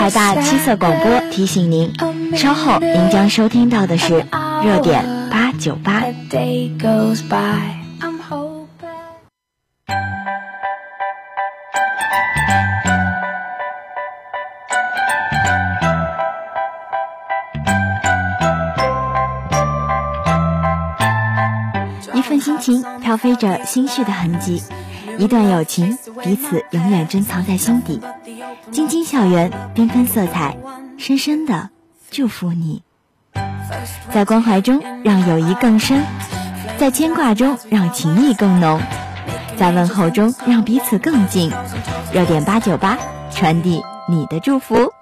[0.00, 1.92] 海大七色广播提醒您，
[2.34, 4.24] 稍后您将收听到的是
[4.64, 6.06] 热点八九八。
[22.14, 24.62] 一份心情飘飞着心绪的痕迹，
[25.18, 28.00] 一段友情彼此永远珍藏在心底。
[28.70, 30.56] 晶晶校园，缤纷色彩，
[30.96, 31.70] 深深的
[32.10, 32.82] 祝福你。
[34.12, 36.04] 在关怀中让友谊更深，
[36.78, 38.80] 在牵挂中让情谊更浓，
[39.56, 41.50] 在问候中让彼此更近。
[42.12, 42.96] 热点八九八，
[43.32, 44.92] 传递你的祝福。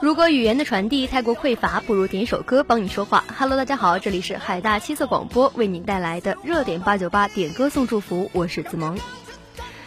[0.00, 3.24] 如果语言的传递太过匮乏，不如点首歌帮你说话。
[3.36, 8.96] Hello，大家好，这里是海大七色广播为您带来的热点八九八点歌送祝福，我是子萌。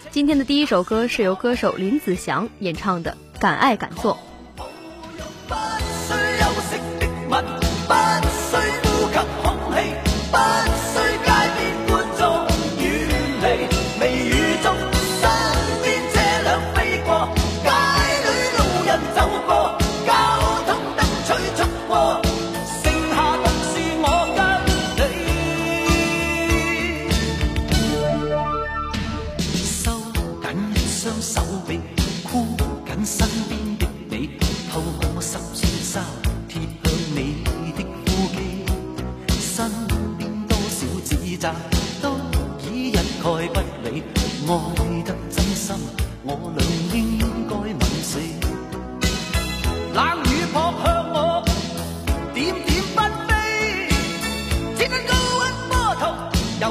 [0.09, 4.17] 今天的第一首歌是由歌手林子祥演唱的《敢爱敢做》。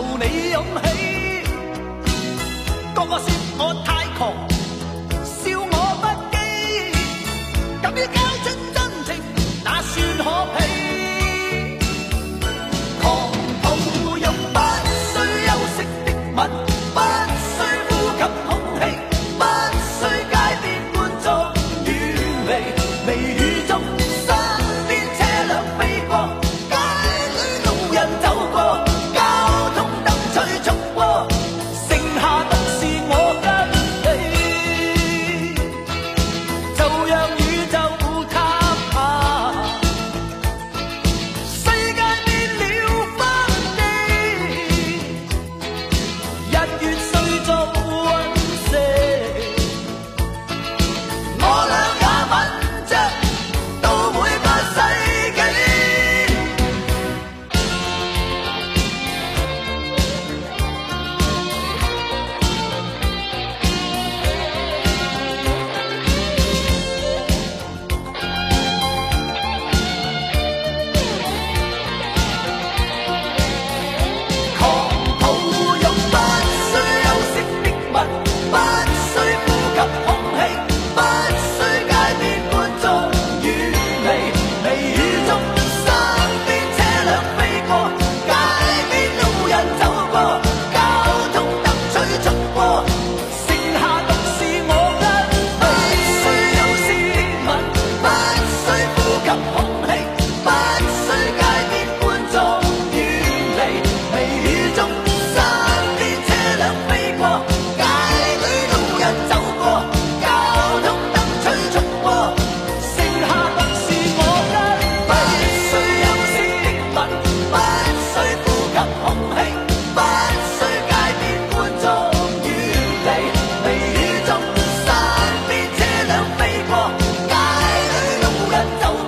[0.01, 0.40] 有你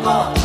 [0.02, 0.41] more.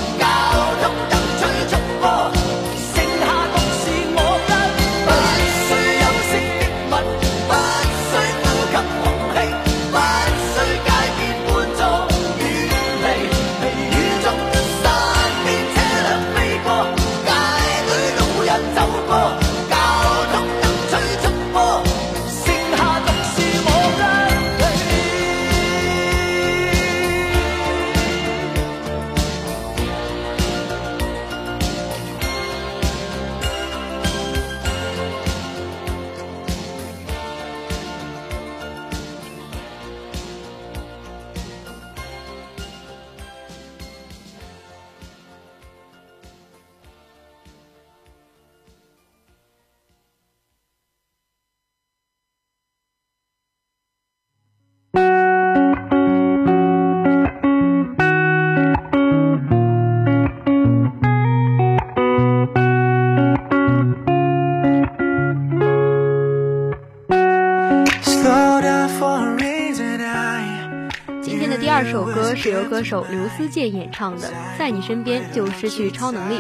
[72.37, 74.27] 是由歌手刘思健演唱的，
[74.59, 76.35] 《在你身边就失去超能力》。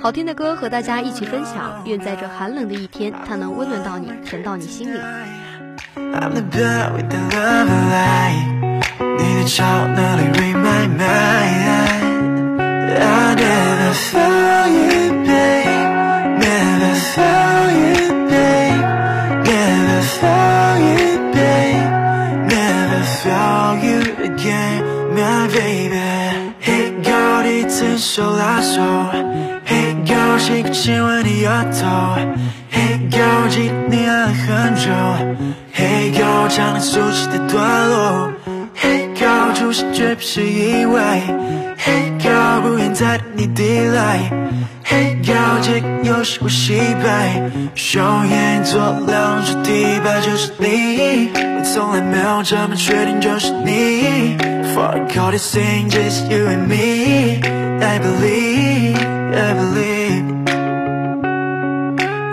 [0.00, 5.00] 好听的歌和大家一起分享，愿在这寒冷的一天，它能温暖到你，甜到你心里。
[25.52, 25.98] Baby
[26.62, 28.80] Hey girl 第一次手拉手
[29.66, 31.86] ，Hey girl，习惯亲吻你额头
[32.72, 34.90] ？Hey girl，记得你爱了很久。
[35.74, 38.32] Hey girl，唱你熟悉的段落。
[38.80, 41.20] Hey girl，出现绝不是意外。
[41.78, 42.09] Hey
[42.61, 44.19] 不愿再等你抵赖。
[44.85, 46.73] Hey girl，这个游戏我失
[47.03, 47.41] 败。
[47.95, 54.37] 用眼做两手底牌就是你，我从来没有这么确定就是你。
[54.73, 60.23] For I call this thing just you and me。I believe, I believe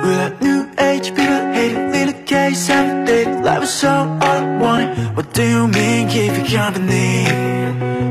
[0.03, 4.23] We're a new age, people hate it, little case every day Life is so all
[4.23, 7.27] I wanted What do you mean, keep you company?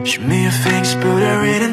[0.06, 1.72] Show me your things, put her in a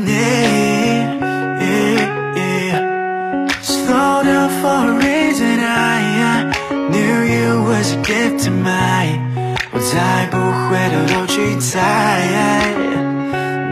[8.65, 12.71] 我才不会偷偷去猜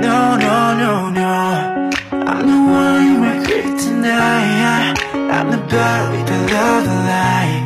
[0.01, 6.39] No, no, no, no I'm the one you are kryptonite I'm the bird with the
[6.53, 7.63] love light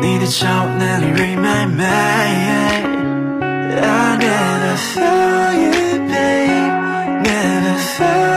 [0.00, 0.46] 你的超
[0.78, 2.96] 能力 read my mind
[3.78, 6.72] I never felt you, babe
[7.22, 8.35] Never felt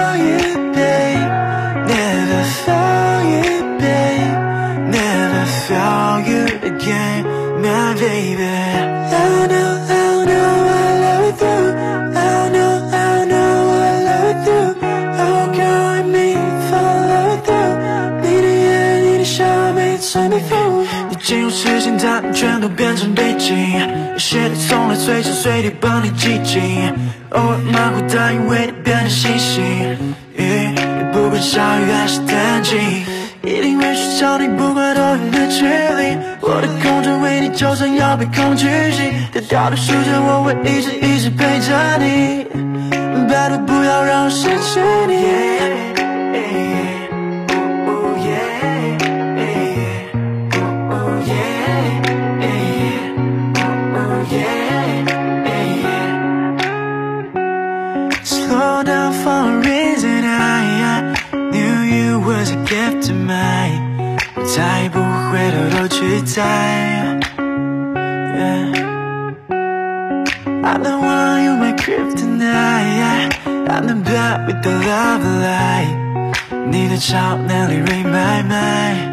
[23.00, 23.56] 成背景。
[24.14, 26.62] 有些人从来随时随地帮你寂静，
[27.30, 29.64] 偶尔马虎的以为你变成星星。
[30.36, 30.74] 也
[31.14, 32.78] 不管下雨还是天晴，
[33.44, 36.18] 一定会去找你，不管多远的距离。
[36.42, 42.46] 我的空中为你，就算要被恐惧心丢掉的时间，我会一直一直陪着你。
[43.30, 45.89] 拜托不要让我失去你。
[64.56, 67.20] 再不会偷偷去猜。
[68.36, 68.90] Yeah.
[70.64, 75.96] I'm the one you my kryptonite I'm the bad with the love light
[76.68, 79.08] 你的超能力 read my mind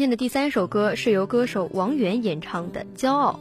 [0.00, 3.38] 今天的第三首歌是由歌手王源演唱的《骄傲》。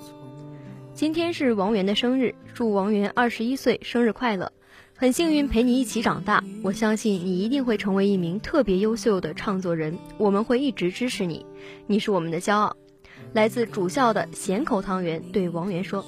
[0.94, 4.51] 今天是王源的生日，祝王源二十一岁生日快乐！
[4.94, 11.46] 很幸运陪你一起长大，我相信你一定会成为一名特别优秀的唱作人，我们会一直支持你，
[11.88, 12.75] 你是我们的骄傲。
[13.32, 16.04] 来自主校的咸口汤圆对王源说：“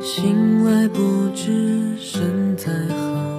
[0.00, 3.37] 醒来不知身在何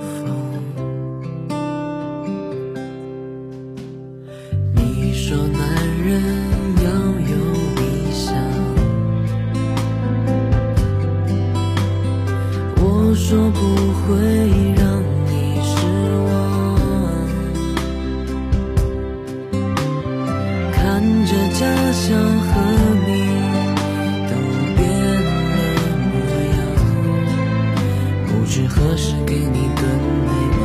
[28.49, 29.85] 不知何时给你炖
[30.25, 30.59] 那碗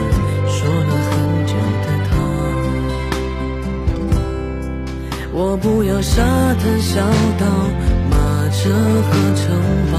[0.49, 1.13] 说了很
[1.47, 1.53] 久
[1.85, 2.17] 的汤。
[5.35, 7.03] 我不要沙滩小
[7.39, 7.45] 岛、
[8.09, 8.17] 马
[8.49, 9.45] 车和城
[9.93, 9.99] 堡，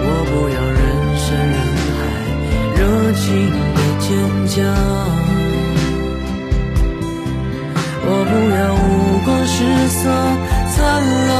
[0.00, 0.80] 我不要人
[1.18, 1.58] 山人
[1.92, 2.00] 海、
[2.78, 2.80] 热
[3.18, 3.26] 情
[3.74, 4.08] 的尖
[4.48, 4.56] 叫。
[8.00, 8.86] 我不要五
[9.26, 9.56] 光十
[9.88, 10.00] 色、
[10.74, 10.78] 灿
[11.28, 11.37] 烂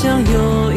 [0.00, 0.67] 想有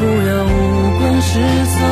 [0.00, 1.89] 不要五光十色、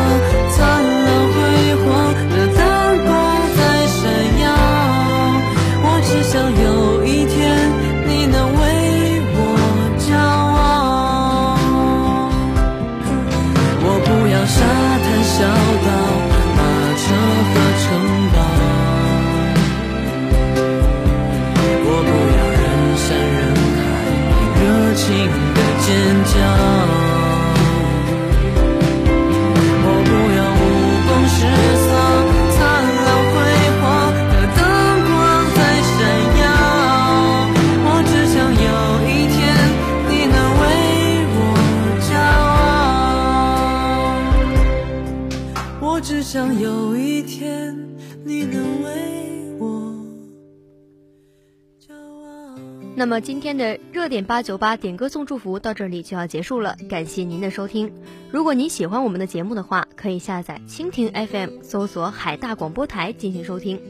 [52.99, 57.93] 那么今天的热点八九八点歌送祝福到这里就要结束了，感谢您的收听。
[58.33, 63.81] 如果您喜欢我们的节目的话，可以下载蜻蜓 FM，搜索海大广播台进行收听。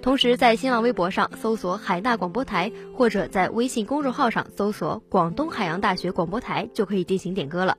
[0.00, 7.78] 同时在新浪微博上搜索海大广播台，或者在微信公众号上搜索广东海洋大学广播台，就可以进行点歌了。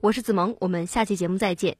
[0.00, 1.76] 我是子萌，我们下期节目再见。